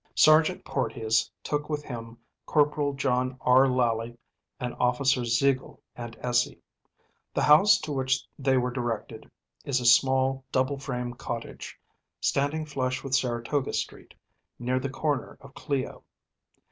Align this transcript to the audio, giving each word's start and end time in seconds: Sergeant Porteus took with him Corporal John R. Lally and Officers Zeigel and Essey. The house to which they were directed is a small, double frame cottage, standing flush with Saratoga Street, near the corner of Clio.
Sergeant 0.15 0.65
Porteus 0.65 1.29
took 1.43 1.69
with 1.69 1.83
him 1.83 2.17
Corporal 2.47 2.93
John 2.93 3.37
R. 3.41 3.67
Lally 3.69 4.17
and 4.59 4.73
Officers 4.79 5.37
Zeigel 5.37 5.79
and 5.95 6.17
Essey. 6.23 6.59
The 7.35 7.43
house 7.43 7.77
to 7.81 7.91
which 7.91 8.25
they 8.39 8.57
were 8.57 8.71
directed 8.71 9.29
is 9.63 9.79
a 9.79 9.85
small, 9.85 10.43
double 10.51 10.79
frame 10.79 11.13
cottage, 11.13 11.79
standing 12.19 12.65
flush 12.65 13.03
with 13.03 13.13
Saratoga 13.13 13.73
Street, 13.73 14.15
near 14.57 14.79
the 14.79 14.89
corner 14.89 15.37
of 15.39 15.53
Clio. 15.53 16.03